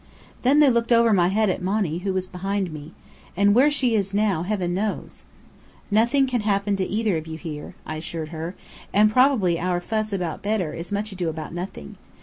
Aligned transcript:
Then 0.41 0.59
they 0.61 0.69
looked 0.71 0.91
over 0.91 1.13
my 1.13 1.27
head 1.27 1.47
at 1.51 1.61
Monny, 1.61 1.99
who 1.99 2.11
was 2.11 2.25
behind 2.25 2.73
me. 2.73 2.91
And 3.37 3.53
where 3.53 3.69
she 3.69 3.93
is 3.93 4.15
now, 4.15 4.41
heaven 4.41 4.73
knows!" 4.73 5.25
"Nothing 5.91 6.25
can 6.25 6.41
happen 6.41 6.75
to 6.77 6.83
either 6.87 7.17
of 7.17 7.27
you 7.27 7.37
here," 7.37 7.75
I 7.85 7.97
assured 7.97 8.29
her. 8.29 8.55
"And 8.91 9.11
probably 9.13 9.59
our 9.59 9.79
fuss 9.79 10.11
about 10.11 10.41
Bedr 10.41 10.73
is 10.73 10.91
much 10.91 11.11
ado 11.11 11.29
about 11.29 11.53
nothing. 11.53 11.97